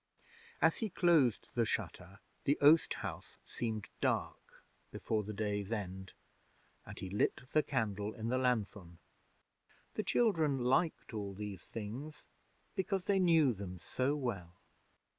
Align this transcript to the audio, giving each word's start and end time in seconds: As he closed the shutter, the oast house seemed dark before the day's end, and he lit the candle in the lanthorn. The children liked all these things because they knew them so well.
As 0.63 0.77
he 0.77 0.89
closed 0.89 1.47
the 1.53 1.63
shutter, 1.63 2.21
the 2.45 2.57
oast 2.59 2.95
house 2.95 3.37
seemed 3.45 3.87
dark 4.01 4.65
before 4.91 5.21
the 5.21 5.31
day's 5.31 5.71
end, 5.71 6.13
and 6.87 6.97
he 6.97 7.07
lit 7.07 7.43
the 7.51 7.61
candle 7.61 8.11
in 8.11 8.29
the 8.29 8.39
lanthorn. 8.39 8.97
The 9.93 10.01
children 10.01 10.57
liked 10.65 11.13
all 11.13 11.35
these 11.35 11.67
things 11.67 12.25
because 12.73 13.03
they 13.03 13.19
knew 13.19 13.53
them 13.53 13.77
so 13.77 14.15
well. 14.15 14.55